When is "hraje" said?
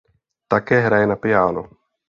0.87-1.07